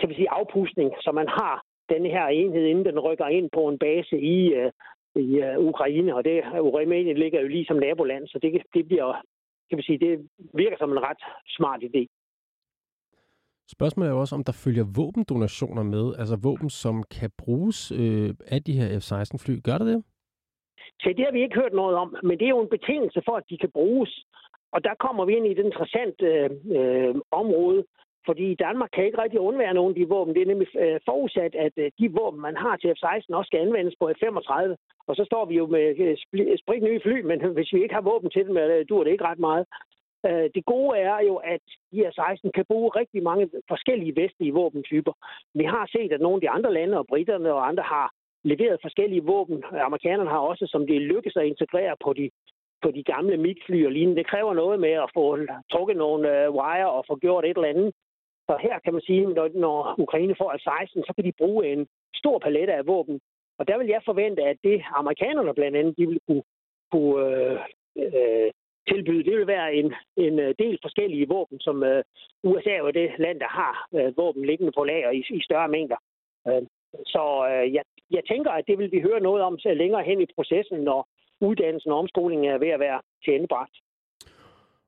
kan 0.00 0.08
vi 0.08 0.14
sige, 0.14 0.30
afpustning, 0.30 0.92
så 1.00 1.12
man 1.12 1.28
har 1.28 1.62
den 1.88 2.06
her 2.06 2.26
enhed, 2.26 2.64
inden 2.64 2.84
den 2.84 3.00
rykker 3.00 3.26
ind 3.26 3.50
på 3.52 3.68
en 3.68 3.78
base 3.78 4.16
i, 4.18 4.38
uh, 4.60 4.70
i 5.22 5.42
uh, 5.42 5.64
Ukraine. 5.64 6.14
Og 6.16 6.24
det, 6.24 6.36
øh, 6.36 6.60
Rumænien 6.60 7.18
ligger 7.18 7.40
jo 7.40 7.48
lige 7.48 7.64
som 7.64 7.76
naboland, 7.76 8.26
så 8.26 8.38
det, 8.42 8.62
det 8.74 8.86
bliver, 8.88 9.22
kan 9.68 9.78
vi 9.78 9.82
sige, 9.82 9.98
det 9.98 10.28
virker 10.54 10.76
som 10.78 10.92
en 10.92 11.02
ret 11.02 11.22
smart 11.48 11.82
idé. 11.82 12.06
Spørgsmålet 13.68 14.08
er 14.08 14.14
jo 14.14 14.20
også, 14.20 14.34
om 14.34 14.44
der 14.44 14.60
følger 14.64 14.84
våbendonationer 14.96 15.82
med, 15.82 16.14
altså 16.18 16.36
våben, 16.42 16.70
som 16.70 17.02
kan 17.02 17.30
bruges 17.38 17.92
øh, 17.92 18.30
af 18.46 18.62
de 18.62 18.72
her 18.72 18.88
F-16-fly. 19.00 19.60
Gør 19.64 19.78
det 19.78 19.86
det? 19.86 20.04
Så 21.00 21.08
det 21.16 21.24
har 21.24 21.32
vi 21.32 21.42
ikke 21.42 21.60
hørt 21.62 21.72
noget 21.72 21.96
om, 21.96 22.16
men 22.22 22.38
det 22.38 22.44
er 22.44 22.54
jo 22.56 22.62
en 22.62 22.74
betingelse 22.76 23.22
for, 23.24 23.36
at 23.36 23.48
de 23.50 23.58
kan 23.58 23.70
bruges. 23.70 24.24
Og 24.72 24.84
der 24.84 24.94
kommer 25.04 25.24
vi 25.24 25.32
ind 25.36 25.46
i 25.46 25.52
et 25.52 25.64
interessant 25.68 26.18
øh, 26.22 26.50
øh, 26.78 27.14
område, 27.30 27.84
fordi 28.26 28.54
Danmark 28.54 28.90
kan 28.92 29.04
ikke 29.04 29.22
rigtig 29.22 29.40
undvære 29.40 29.74
nogen 29.74 29.92
af 29.92 29.98
de 30.00 30.08
våben. 30.14 30.34
Det 30.34 30.42
er 30.42 30.52
nemlig 30.52 30.68
øh, 30.84 31.00
forudsat, 31.08 31.54
at 31.54 31.74
øh, 31.76 31.90
de 31.98 32.06
våben, 32.18 32.40
man 32.40 32.56
har 32.56 32.76
til 32.76 32.90
F-16, 32.98 33.36
også 33.38 33.48
skal 33.48 33.60
anvendes 33.66 33.94
på 34.00 34.04
F-35. 34.18 34.52
Og 35.08 35.16
så 35.16 35.24
står 35.30 35.44
vi 35.44 35.54
jo 35.60 35.66
med 35.66 35.86
øh, 36.04 36.16
sprit 36.62 36.82
nye 36.82 37.00
fly, 37.04 37.16
men 37.30 37.38
hvis 37.56 37.72
vi 37.72 37.82
ikke 37.82 37.94
har 37.94 38.10
våben 38.10 38.30
til 38.30 38.44
dem, 38.46 38.56
øh, 38.56 38.84
dur 38.88 39.04
det 39.04 39.10
ikke 39.10 39.28
ret 39.30 39.38
meget. 39.48 39.64
Øh, 40.26 40.50
det 40.54 40.64
gode 40.64 40.98
er 40.98 41.18
jo, 41.28 41.34
at 41.36 41.64
de 41.92 42.10
16 42.14 42.52
kan 42.54 42.64
bruge 42.64 42.90
rigtig 43.00 43.22
mange 43.22 43.50
forskellige 43.68 44.16
vestlige 44.16 44.52
våbentyper. 44.52 45.12
Vi 45.54 45.64
har 45.64 45.86
set, 45.86 46.12
at 46.12 46.20
nogle 46.20 46.36
af 46.36 46.40
de 46.40 46.50
andre 46.50 46.72
lande 46.72 46.98
og 46.98 47.06
britterne 47.06 47.52
og 47.52 47.68
andre 47.68 47.82
har 47.82 48.10
leveret 48.44 48.78
forskellige 48.82 49.24
våben. 49.24 49.64
Amerikanerne 49.88 50.30
har 50.30 50.38
også, 50.38 50.66
som 50.68 50.86
det 50.86 51.00
lykkes 51.00 51.36
at 51.36 51.46
integrere 51.46 51.96
på 52.04 52.12
de, 52.12 52.30
på 52.82 52.90
de 52.90 53.02
gamle 53.02 53.36
MiG-fly 53.36 53.86
og 53.86 53.92
lignende. 53.92 54.18
Det 54.20 54.30
kræver 54.30 54.54
noget 54.54 54.80
med 54.80 54.94
at 55.04 55.10
få 55.14 55.38
trukket 55.72 55.96
nogle 55.96 56.22
øh, 56.36 56.50
wire 56.58 56.90
og 56.90 57.04
få 57.08 57.16
gjort 57.16 57.44
et 57.44 57.56
eller 57.56 57.74
andet. 57.74 57.92
Så 58.48 58.56
her 58.60 58.78
kan 58.78 58.92
man 58.92 59.02
sige, 59.02 59.26
når, 59.26 59.48
når 59.54 59.94
Ukraine 59.98 60.34
får 60.38 60.52
F-16, 60.62 61.02
så 61.06 61.12
kan 61.16 61.24
de 61.24 61.32
bruge 61.38 61.72
en 61.72 61.86
stor 62.14 62.38
palette 62.38 62.72
af 62.74 62.86
våben. 62.86 63.20
Og 63.58 63.68
der 63.68 63.78
vil 63.78 63.86
jeg 63.86 64.02
forvente, 64.04 64.42
at 64.42 64.56
det 64.64 64.82
amerikanerne 64.94 65.54
blandt 65.54 65.76
andet, 65.76 65.98
de 65.98 66.06
vil 66.06 66.20
kunne, 66.26 66.42
kunne 66.92 67.26
øh, 67.26 67.58
øh, 67.96 68.50
tilbyde, 68.88 69.24
det 69.24 69.38
vil 69.38 69.46
være 69.46 69.74
en, 69.74 69.94
en 70.16 70.38
øh, 70.38 70.54
del 70.58 70.78
forskellige 70.82 71.28
våben, 71.28 71.60
som 71.60 71.82
øh, 71.82 72.02
USA 72.42 72.70
er 72.70 72.78
jo 72.78 72.90
det 72.90 73.10
land, 73.18 73.40
der 73.40 73.48
har 73.48 73.88
øh, 73.94 74.16
våben 74.16 74.46
liggende 74.46 74.72
på 74.72 74.84
lager 74.84 75.10
i, 75.10 75.24
i 75.30 75.40
større 75.42 75.68
mængder. 75.68 75.96
Øh, 76.48 76.62
så 77.06 77.22
øh, 77.50 77.74
jeg, 77.74 77.84
jeg 78.10 78.22
tænker, 78.30 78.50
at 78.50 78.64
det 78.66 78.78
vil 78.78 78.92
vi 78.92 79.00
høre 79.00 79.20
noget 79.20 79.42
om 79.42 79.58
længere 79.64 80.04
hen 80.04 80.20
i 80.20 80.26
processen, 80.36 80.78
når 80.80 81.08
uddannelsen 81.40 81.92
og 81.92 81.98
omskolingen 81.98 82.46
er 82.50 82.58
ved 82.58 82.68
at 82.68 82.80
være 82.80 83.00
tilendebragt. 83.24 83.76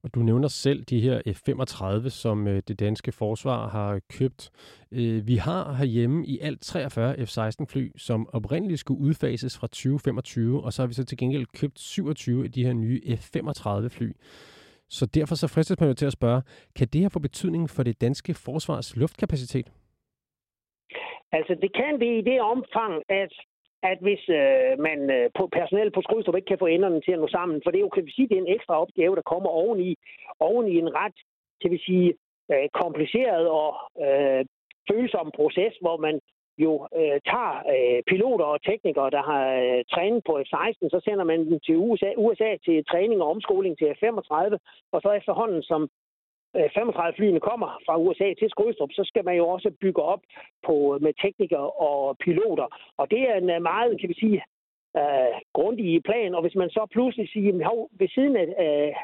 Og 0.05 0.14
du 0.14 0.21
nævner 0.21 0.49
selv 0.49 0.85
de 0.85 1.00
her 1.00 1.23
eh, 1.26 1.35
F-35, 1.35 2.09
som 2.09 2.47
eh, 2.47 2.62
det 2.69 2.81
danske 2.81 3.12
forsvar 3.12 3.69
har 3.69 4.00
købt. 4.19 4.50
Eh, 4.93 5.26
vi 5.26 5.37
har 5.37 5.73
herhjemme 5.73 6.26
i 6.26 6.38
alt 6.40 6.61
43 6.61 7.14
F-16-fly, 7.26 7.90
som 7.97 8.28
oprindeligt 8.33 8.81
skulle 8.81 9.00
udfases 9.00 9.59
fra 9.59 9.67
2025, 9.67 10.64
og 10.64 10.73
så 10.73 10.83
har 10.83 10.87
vi 10.87 10.95
så 10.95 11.05
til 11.05 11.19
gengæld 11.19 11.47
købt 11.47 11.78
27 11.78 12.45
af 12.45 12.52
de 12.52 12.64
her 12.64 12.73
nye 12.73 13.00
F-35-fly. 13.17 14.12
Så 14.88 15.07
derfor 15.07 15.35
så 15.35 15.49
fristes 15.49 15.81
man 15.81 15.88
jo 15.88 15.95
til 15.95 16.07
at 16.07 16.12
spørge, 16.12 16.43
kan 16.76 16.88
det 16.88 17.00
her 17.00 17.09
få 17.09 17.19
betydning 17.19 17.71
for 17.71 17.83
det 17.83 18.00
danske 18.00 18.35
forsvars 18.35 18.97
luftkapacitet? 18.97 19.73
Altså, 21.33 21.55
det 21.62 21.75
kan 21.75 22.00
det 22.00 22.19
i 22.19 22.23
det 22.31 22.40
omfang, 22.40 23.02
at 23.09 23.33
at 23.82 23.99
hvis 24.00 24.28
øh, 24.28 24.78
man 24.78 25.11
øh, 25.11 25.30
på 25.38 25.49
personel 25.58 25.90
på 25.90 26.02
Skrydstrup 26.02 26.37
ikke 26.37 26.50
kan 26.52 26.58
få 26.58 26.66
enderne 26.66 27.00
til 27.00 27.12
at 27.12 27.18
nå 27.18 27.28
sammen, 27.28 27.61
for 27.62 27.70
det 27.70 27.78
er 27.78 27.87
jo, 27.87 27.88
kan 27.97 28.06
vi 28.06 28.12
sige, 28.12 28.28
det 28.28 28.37
er 28.37 28.42
en 28.42 28.54
ekstra 28.56 28.80
opgave, 28.80 29.16
der 29.16 29.23
kommer 29.23 29.49
oveni, 29.49 29.97
oveni 30.40 30.78
en 30.78 30.94
ret, 30.94 31.18
kan 31.62 31.70
vi 31.70 31.78
sige, 31.78 32.14
øh, 32.52 32.68
kompliceret 32.82 33.49
og 33.49 33.70
øh, 34.04 34.44
følsom 34.90 35.30
proces, 35.37 35.75
hvor 35.80 35.97
man 35.97 36.20
jo 36.64 36.73
øh, 37.00 37.18
tager 37.30 37.54
øh, 37.75 38.02
piloter 38.11 38.44
og 38.44 38.62
teknikere, 38.62 39.11
der 39.11 39.23
har 39.30 39.44
øh, 39.64 39.85
trænet 39.92 40.23
på 40.25 40.32
F-16, 40.49 40.88
så 40.94 41.00
sender 41.04 41.25
man 41.25 41.40
dem 41.50 41.61
til 41.66 41.76
USA, 41.76 42.11
USA 42.16 42.50
til 42.64 42.85
træning 42.85 43.23
og 43.23 43.30
omskoling 43.30 43.78
til 43.78 43.87
F-35, 43.99 44.35
og 44.92 44.99
så 45.02 45.11
efterhånden 45.20 45.62
som 45.62 45.88
Øh, 46.57 46.71
35 46.75 47.17
flyene 47.17 47.40
kommer 47.40 47.71
fra 47.87 47.99
USA 48.05 48.28
til 48.38 48.50
Skrydstrup, 48.50 48.93
så 48.93 49.05
skal 49.05 49.25
man 49.25 49.37
jo 49.37 49.49
også 49.49 49.71
bygge 49.81 50.02
op 50.02 50.23
på 50.67 50.95
øh, 50.95 51.02
med 51.02 51.12
teknikere 51.23 51.71
og 51.71 52.17
piloter. 52.19 52.69
Og 52.97 53.11
det 53.11 53.21
er 53.31 53.35
en 53.35 53.50
øh, 53.50 53.62
meget, 53.62 54.00
kan 54.00 54.09
vi 54.09 54.14
sige, 54.14 54.43
uh, 55.00 55.35
grundig 55.52 56.02
plan. 56.02 56.35
Og 56.35 56.43
hvis 56.43 56.55
man 56.55 56.71
så 56.71 56.87
pludselig 56.95 57.28
siger, 57.28 57.71
at 57.71 57.87
ved 58.00 58.09
siden 58.09 58.37
af, 58.37 58.49
uh, 58.64 58.97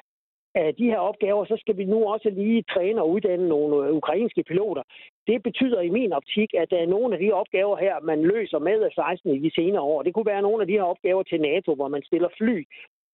af 0.55 0.75
de 0.75 0.85
her 0.85 0.99
opgaver, 0.99 1.45
så 1.45 1.57
skal 1.61 1.77
vi 1.77 1.85
nu 1.85 2.05
også 2.05 2.31
lige 2.31 2.63
træne 2.63 3.03
og 3.03 3.11
uddanne 3.11 3.49
nogle 3.49 3.93
ukrainske 3.93 4.43
piloter. 4.43 4.83
Det 5.27 5.43
betyder 5.43 5.81
i 5.81 5.91
min 5.91 6.13
optik, 6.13 6.55
at 6.55 6.71
der 6.71 6.79
er 6.79 6.87
nogle 6.87 7.15
af 7.15 7.21
de 7.21 7.33
opgaver 7.33 7.77
her, 7.77 8.01
man 8.01 8.23
løser 8.23 8.59
med 8.59 8.91
16 8.95 9.35
i 9.35 9.39
de 9.39 9.55
senere 9.55 9.83
år. 9.83 10.03
Det 10.03 10.15
kunne 10.15 10.33
være 10.35 10.43
nogle 10.43 10.61
af 10.63 10.67
de 10.67 10.73
her 10.73 10.83
opgaver 10.83 11.23
til 11.23 11.41
NATO, 11.41 11.75
hvor 11.75 11.89
man 11.89 12.03
stiller 12.03 12.29
fly 12.39 12.65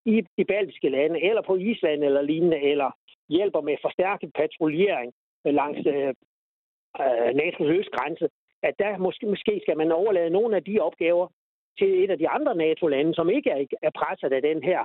i 0.07 0.23
de 0.39 0.45
baltiske 0.45 0.89
lande, 0.89 1.23
eller 1.23 1.43
på 1.43 1.57
Island 1.57 2.05
eller 2.05 2.23
lignende, 2.23 2.61
eller 2.61 2.91
hjælper 3.37 3.61
med 3.61 3.77
forstærket 3.83 4.31
patruljering 4.41 5.13
øh, 5.47 5.55
langs 5.55 5.87
øh, 5.95 6.15
øh 7.03 7.31
NATO's 7.41 7.71
østgrænse, 7.79 8.27
at 8.63 8.75
der 8.79 8.99
måske, 8.99 9.27
måske 9.27 9.61
skal 9.63 9.77
man 9.77 9.93
overlade 9.93 10.31
nogle 10.31 10.57
af 10.57 10.65
de 10.65 10.81
opgaver 10.81 11.27
til 11.79 12.05
et 12.05 12.11
af 12.11 12.19
de 12.19 12.29
andre 12.29 12.55
NATO-lande, 12.55 13.15
som 13.15 13.31
ikke 13.31 13.51
er, 13.51 13.65
er 13.83 13.91
presset 14.01 14.33
af 14.33 14.43
den 14.43 14.63
her 14.63 14.81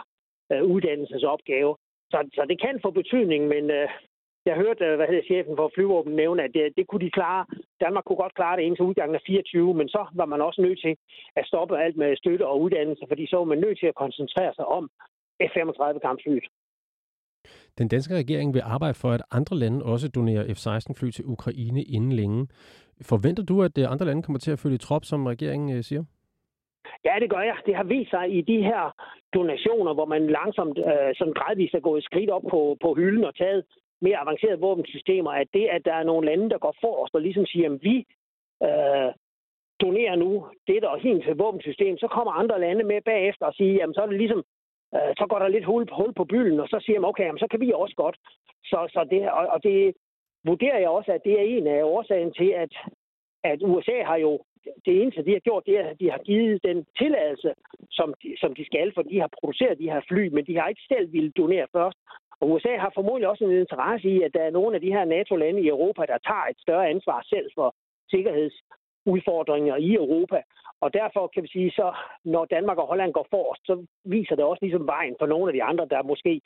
øh, 0.52 0.64
uddannelsesopgave. 0.64 1.76
Så, 2.12 2.18
så 2.34 2.46
det 2.50 2.62
kan 2.62 2.80
få 2.82 2.92
betydning, 2.92 3.48
men 3.48 3.72
øh, 3.72 3.90
jeg 4.46 4.56
hørte, 4.56 4.86
øh, 4.86 4.96
hvad 4.96 5.08
hedder 5.08 5.30
chefen 5.32 5.56
for 5.56 5.72
flyvåben 5.76 6.16
nævne, 6.16 6.44
at 6.44 6.54
det, 6.54 6.74
det 6.78 6.88
kunne 6.88 7.06
de 7.06 7.18
klare. 7.20 7.46
Danmark 7.84 8.04
kunne 8.06 8.24
godt 8.24 8.36
klare 8.36 8.58
det 8.58 8.64
indtil 8.64 8.86
udgangen 8.86 9.16
af 9.16 9.22
24, 9.28 9.74
men 9.74 9.88
så 9.90 10.06
var 10.14 10.26
man 10.26 10.42
også 10.42 10.62
nødt 10.62 10.80
til 10.82 10.98
at 11.36 11.48
stoppe 11.48 11.80
alt 11.84 11.98
med 11.98 12.18
støtte 12.18 12.48
og 12.48 12.62
uddannelse, 12.62 13.06
fordi 13.08 13.28
så 13.28 13.38
var 13.38 13.44
man 13.44 13.60
nødt 13.60 13.80
til 13.80 13.88
at 13.88 13.96
koncentrere 13.96 14.54
sig 14.56 14.66
om 14.66 14.90
F-35 15.44 16.00
kampflyet. 16.00 16.48
Den 17.78 17.88
danske 17.88 18.16
regering 18.16 18.54
vil 18.54 18.62
arbejde 18.66 18.94
for, 18.94 19.12
at 19.12 19.22
andre 19.32 19.56
lande 19.56 19.86
også 19.86 20.08
donerer 20.10 20.44
F-16-fly 20.54 21.10
til 21.10 21.26
Ukraine 21.26 21.84
inden 21.84 22.12
længe. 22.12 22.48
Forventer 23.02 23.44
du, 23.44 23.64
at 23.64 23.78
øh, 23.78 23.92
andre 23.92 24.06
lande 24.06 24.24
kommer 24.24 24.40
til 24.40 24.52
at 24.52 24.60
følge 24.60 24.78
trop, 24.78 25.04
som 25.06 25.26
regeringen 25.26 25.78
øh, 25.78 25.84
siger? 25.84 26.04
Ja, 27.06 27.16
det 27.20 27.30
gør 27.30 27.44
jeg. 27.50 27.58
Det 27.66 27.76
har 27.76 27.84
vist 27.84 28.10
sig 28.10 28.38
i 28.38 28.42
de 28.42 28.58
her 28.64 28.96
donationer, 29.34 29.94
hvor 29.94 30.06
man 30.06 30.28
langsomt, 30.28 30.78
øh, 30.78 31.12
sådan 31.18 31.34
gradvist 31.34 31.74
er 31.74 31.80
gået 31.90 32.04
skridt 32.04 32.30
op 32.30 32.46
på, 32.50 32.78
på 32.82 32.94
hylden 32.94 33.24
og 33.24 33.36
taget 33.36 33.66
mere 34.02 34.18
avancerede 34.18 34.60
våbensystemer, 34.60 35.32
at 35.32 35.48
det, 35.54 35.66
at 35.76 35.82
der 35.86 35.94
er 35.94 36.04
nogle 36.04 36.26
lande, 36.30 36.50
der 36.50 36.58
går 36.58 36.76
forrest 36.82 37.16
og 37.16 37.22
ligesom 37.22 37.46
siger, 37.46 37.68
at 37.74 37.80
vi 37.82 37.96
øh, 38.68 39.12
donerer 39.84 40.16
nu 40.16 40.32
det 40.68 40.82
der 40.82 40.88
og 40.88 41.00
hin 41.00 41.22
til 41.22 41.36
våbensystem, 41.36 41.98
så 41.98 42.08
kommer 42.08 42.32
andre 42.32 42.60
lande 42.60 42.84
med 42.84 43.02
bagefter 43.02 43.46
og 43.46 43.54
siger, 43.54 43.74
jamen 43.74 43.94
så 43.94 44.02
er 44.02 44.06
det 44.06 44.18
ligesom 44.18 44.44
øh, 44.96 45.12
så 45.20 45.26
går 45.30 45.40
der 45.40 45.48
lidt 45.48 45.66
hul, 45.66 45.88
hul 45.92 46.14
på 46.14 46.24
bylden, 46.24 46.60
og 46.60 46.68
så 46.68 46.78
siger 46.86 47.00
man, 47.00 47.10
okay, 47.10 47.26
jamen, 47.26 47.40
så 47.40 47.48
kan 47.52 47.60
vi 47.60 47.72
også 47.76 47.96
godt. 47.96 48.18
Så, 48.64 48.80
så 48.94 49.08
det, 49.12 49.32
og, 49.32 49.48
og 49.48 49.64
det 49.64 49.94
vurderer 50.46 50.80
jeg 50.80 50.90
også, 50.90 51.12
at 51.12 51.22
det 51.26 51.34
er 51.40 51.44
en 51.44 51.68
af 51.68 51.84
årsagen 51.84 52.34
til, 52.34 52.50
at, 52.64 52.74
at 53.44 53.60
USA 53.64 54.04
har 54.04 54.16
jo 54.16 54.40
det 54.86 55.02
eneste, 55.02 55.26
de 55.26 55.32
har 55.32 55.40
gjort, 55.40 55.66
det 55.66 55.80
er, 55.80 55.88
at 55.90 56.00
de 56.00 56.12
har 56.12 56.18
givet 56.18 56.64
den 56.64 56.86
tilladelse, 56.98 57.54
som 57.92 58.14
de, 58.24 58.36
som 58.42 58.56
de 58.56 58.66
skal, 58.66 58.94
for 58.94 59.02
de 59.02 59.20
har 59.20 59.30
produceret 59.40 59.80
de 59.80 59.92
her 59.92 60.02
fly, 60.08 60.28
men 60.28 60.46
de 60.46 60.58
har 60.58 60.68
ikke 60.68 60.88
selv 60.88 61.12
ville 61.12 61.32
donere 61.32 61.68
først. 61.72 61.98
Og 62.40 62.52
USA 62.52 62.78
har 62.78 62.92
formodentlig 62.96 63.30
også 63.30 63.44
en 63.44 63.52
interesse 63.52 64.10
i, 64.10 64.22
at 64.22 64.34
der 64.34 64.44
er 64.44 64.52
nogle 64.52 64.76
af 64.76 64.82
de 64.82 64.94
her 64.96 65.06
NATO-lande 65.06 65.62
i 65.62 65.68
Europa, 65.68 66.02
der 66.02 66.18
tager 66.18 66.46
et 66.50 66.60
større 66.60 66.90
ansvar 66.90 67.22
selv 67.30 67.50
for 67.56 67.76
udfordringer 69.06 69.76
i 69.76 69.94
Europa. 69.94 70.42
Og 70.82 70.94
derfor 70.94 71.28
kan 71.28 71.44
vi 71.44 71.48
sige, 71.48 71.72
så 71.72 71.94
når 72.24 72.46
Danmark 72.46 72.78
og 72.78 72.88
Holland 72.88 73.14
går 73.14 73.28
forrest, 73.30 73.62
så 73.66 73.86
viser 74.06 74.36
det 74.36 74.46
også 74.46 74.66
ligesom 74.66 74.88
vejen 74.88 75.16
for 75.20 75.26
nogle 75.26 75.48
af 75.50 75.54
de 75.54 75.64
andre, 75.64 75.86
der 75.90 76.04
måske 76.04 76.42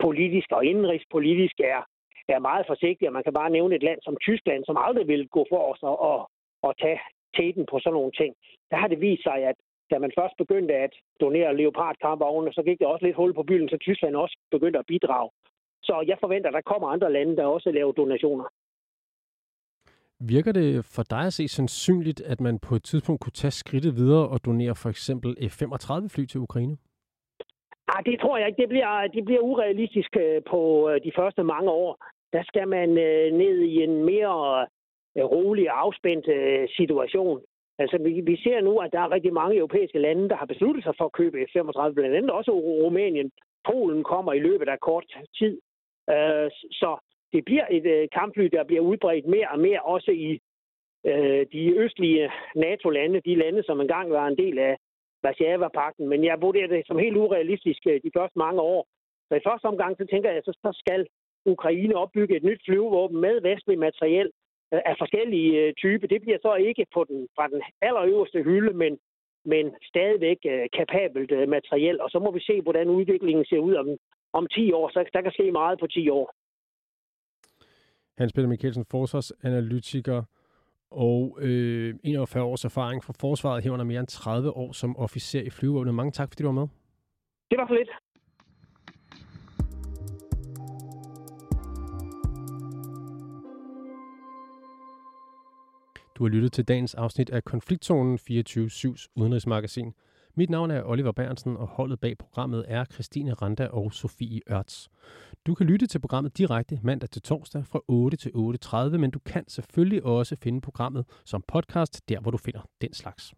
politisk 0.00 0.52
og 0.52 0.64
indenrigspolitisk 0.64 1.60
er, 1.60 1.80
er 2.28 2.38
meget 2.38 2.66
forsigtige. 2.66 3.10
Man 3.10 3.24
kan 3.24 3.32
bare 3.32 3.50
nævne 3.50 3.74
et 3.74 3.82
land 3.82 4.00
som 4.02 4.16
Tyskland, 4.20 4.64
som 4.64 4.76
aldrig 4.86 5.08
vil 5.08 5.28
gå 5.28 5.46
forrest 5.48 5.82
og, 5.82 6.00
og, 6.00 6.30
og 6.62 6.78
tage 6.78 7.00
teten 7.36 7.66
på 7.70 7.78
sådan 7.78 7.94
nogle 7.94 8.12
ting. 8.12 8.34
Der 8.70 8.76
har 8.76 8.88
det 8.88 9.00
vist 9.00 9.22
sig, 9.22 9.38
at 9.50 9.56
da 9.90 9.98
man 9.98 10.12
først 10.18 10.34
begyndte 10.38 10.74
at 10.74 10.92
donere 11.20 11.56
leopardkampvogne, 11.56 12.52
så 12.52 12.62
gik 12.62 12.78
der 12.78 12.86
også 12.86 13.04
lidt 13.06 13.16
hul 13.16 13.34
på 13.34 13.42
byen, 13.42 13.68
så 13.68 13.76
Tyskland 13.76 14.16
også 14.16 14.36
begyndte 14.50 14.78
at 14.78 14.86
bidrage. 14.86 15.30
Så 15.82 16.04
jeg 16.06 16.16
forventer, 16.20 16.48
at 16.48 16.54
der 16.54 16.70
kommer 16.72 16.88
andre 16.88 17.12
lande, 17.12 17.36
der 17.36 17.44
også 17.44 17.70
laver 17.70 17.92
donationer. 17.92 18.44
Virker 20.28 20.52
det 20.52 20.84
for 20.84 21.02
dig 21.02 21.26
at 21.26 21.32
se 21.32 21.48
sandsynligt, 21.48 22.20
at 22.20 22.40
man 22.40 22.58
på 22.58 22.74
et 22.74 22.84
tidspunkt 22.84 23.20
kunne 23.20 23.38
tage 23.42 23.50
skridtet 23.50 23.96
videre 23.96 24.28
og 24.28 24.44
donere 24.44 24.74
for 24.74 24.88
eksempel 24.88 25.30
F-35-fly 25.50 26.24
til 26.26 26.40
Ukraine? 26.40 26.76
Nej, 27.90 28.00
det 28.06 28.20
tror 28.20 28.38
jeg 28.38 28.46
ikke. 28.48 28.62
Det 28.62 28.68
bliver, 28.68 29.06
det 29.14 29.24
bliver 29.24 29.40
urealistisk 29.40 30.16
øh, 30.16 30.42
på 30.50 30.90
øh, 30.90 31.00
de 31.04 31.12
første 31.18 31.42
mange 31.42 31.70
år. 31.70 32.04
Der 32.32 32.42
skal 32.44 32.68
man 32.68 32.88
øh, 32.90 33.32
ned 33.42 33.56
i 33.58 33.74
en 33.82 34.04
mere 34.04 34.66
rolig 35.16 35.72
og 35.72 35.80
afspændt 35.80 36.26
situation. 36.76 37.40
Altså, 37.78 37.96
vi, 37.98 38.20
vi 38.30 38.36
ser 38.44 38.60
nu, 38.60 38.78
at 38.78 38.92
der 38.92 39.00
er 39.00 39.14
rigtig 39.16 39.32
mange 39.32 39.56
europæiske 39.56 39.98
lande, 39.98 40.28
der 40.28 40.36
har 40.36 40.46
besluttet 40.46 40.84
sig 40.84 40.94
for 40.98 41.04
at 41.04 41.12
købe 41.12 41.36
F-35, 41.50 41.92
blandt 41.94 42.16
andet 42.16 42.30
også 42.30 42.50
Rumænien. 42.50 43.30
Polen 43.68 44.04
kommer 44.04 44.32
i 44.32 44.38
løbet 44.38 44.68
af 44.68 44.80
kort 44.80 45.04
tid. 45.38 45.58
Så 46.80 46.90
det 47.32 47.44
bliver 47.44 47.66
et 47.70 47.86
øh, 47.86 48.08
kampfly, 48.12 48.44
der 48.44 48.64
bliver 48.64 48.80
udbredt 48.80 49.26
mere 49.26 49.48
og 49.50 49.58
mere 49.58 49.82
også 49.82 50.10
i 50.10 50.40
øh, 51.06 51.46
de 51.52 51.62
østlige 51.78 52.30
NATO-lande, 52.54 53.20
de 53.20 53.34
lande, 53.34 53.62
som 53.62 53.80
engang 53.80 54.10
var 54.10 54.26
en 54.26 54.36
del 54.36 54.58
af 54.58 54.76
Varsava-pakten. 55.22 56.08
Men 56.08 56.24
jeg 56.24 56.42
vurderer 56.42 56.66
det 56.66 56.86
som 56.86 56.98
helt 56.98 57.16
urealistisk 57.16 57.80
øh, 57.86 58.00
de 58.04 58.10
første 58.16 58.38
mange 58.38 58.60
år. 58.60 58.86
Så 59.28 59.34
i 59.34 59.46
første 59.48 59.66
omgang, 59.66 59.96
så 59.96 60.06
tænker 60.06 60.30
jeg, 60.30 60.42
så, 60.44 60.52
så 60.52 60.70
skal 60.82 61.06
Ukraine 61.46 61.96
opbygge 61.96 62.36
et 62.36 62.44
nyt 62.44 62.60
flyvevåben 62.64 63.20
med 63.20 63.40
vestlig 63.40 63.78
materiel 63.78 64.30
øh, 64.74 64.80
af 64.86 64.94
forskellige 64.98 65.60
øh, 65.60 65.72
typer. 65.74 66.06
Det 66.06 66.22
bliver 66.22 66.38
så 66.42 66.54
ikke 66.54 66.86
på 66.94 67.04
den, 67.04 67.28
fra 67.36 67.48
den 67.48 67.62
allerøverste 67.82 68.42
hylde, 68.42 68.72
men, 68.72 68.98
men 69.44 69.74
stadigvæk 69.90 70.38
øh, 70.46 70.66
kapabelt 70.78 71.32
øh, 71.32 71.48
materiel. 71.48 72.00
Og 72.00 72.10
så 72.10 72.18
må 72.18 72.30
vi 72.30 72.40
se, 72.40 72.60
hvordan 72.60 72.88
udviklingen 72.88 73.44
ser 73.44 73.58
ud 73.58 73.74
om, 73.74 73.88
om 74.32 74.46
10 74.46 74.72
år. 74.72 74.88
Så 74.88 75.04
der 75.12 75.22
kan 75.22 75.32
ske 75.32 75.52
meget 75.52 75.80
på 75.80 75.86
10 75.86 76.08
år. 76.08 76.34
Hans 78.18 78.32
Peter 78.32 78.48
Mikkelsen, 78.48 78.84
forsvarsanalytiker 78.84 80.22
og 80.90 81.38
øh, 81.40 81.94
41 82.04 82.44
års 82.44 82.64
erfaring 82.64 83.04
fra 83.04 83.12
forsvaret, 83.20 83.62
herunder 83.62 83.84
mere 83.84 84.00
end 84.00 84.08
30 84.08 84.50
år 84.50 84.72
som 84.72 84.96
officer 84.96 85.40
i 85.40 85.50
flyvåbnet. 85.50 85.94
Mange 85.94 86.12
tak, 86.12 86.28
fordi 86.28 86.42
du 86.42 86.48
var 86.48 86.52
med. 86.52 86.66
Det 87.50 87.58
var 87.58 87.66
for 87.66 87.74
lidt. 87.74 87.90
Du 96.14 96.24
har 96.24 96.28
lyttet 96.28 96.52
til 96.52 96.68
dagens 96.68 96.94
afsnit 96.94 97.30
af 97.30 97.44
Konfliktzonen 97.44 98.18
24-7's 98.30 99.06
udenrigsmagasin. 99.16 99.94
Mit 100.34 100.50
navn 100.50 100.70
er 100.70 100.84
Oliver 100.84 101.12
Bernsen, 101.12 101.56
og 101.56 101.66
holdet 101.66 102.00
bag 102.00 102.18
programmet 102.18 102.64
er 102.68 102.84
Christine 102.84 103.34
Randa 103.34 103.66
og 103.66 103.92
Sofie 103.92 104.40
Ørts. 104.50 104.88
Du 105.46 105.54
kan 105.54 105.66
lytte 105.66 105.86
til 105.86 105.98
programmet 105.98 106.38
direkte 106.38 106.80
mandag 106.82 107.10
til 107.10 107.22
torsdag 107.22 107.66
fra 107.66 107.80
8 107.88 108.16
til 108.16 108.30
8.30, 108.30 108.96
men 108.96 109.10
du 109.10 109.18
kan 109.18 109.48
selvfølgelig 109.48 110.04
også 110.04 110.36
finde 110.36 110.60
programmet 110.60 111.04
som 111.24 111.44
podcast, 111.48 112.08
der 112.08 112.20
hvor 112.20 112.30
du 112.30 112.38
finder 112.38 112.60
den 112.80 112.92
slags. 112.92 113.34